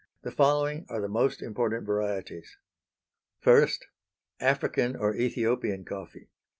[0.23, 2.57] The following are the most important varieties:
[3.45, 3.71] _I.
[4.39, 6.29] African, or Ethiopian Coffee.